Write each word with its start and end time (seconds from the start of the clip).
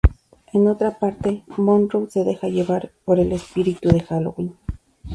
En 0.51 0.67
otra 0.67 0.97
parte, 0.97 1.43
Monroe 1.57 2.09
se 2.09 2.23
deja 2.23 2.47
llevar 2.47 2.91
por 3.05 3.19
el 3.19 3.31
espíritu 3.33 3.89
de 3.89 3.99
Halloween. 3.99 4.57